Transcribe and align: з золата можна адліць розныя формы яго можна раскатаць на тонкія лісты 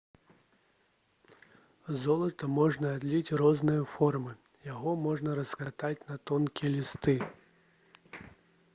з 1.91 1.97
золата 2.05 2.49
можна 2.59 2.87
адліць 2.99 3.35
розныя 3.43 3.83
формы 3.93 4.33
яго 4.73 4.97
можна 5.07 5.39
раскатаць 5.41 5.97
на 6.11 6.15
тонкія 6.31 6.69
лісты 6.79 7.15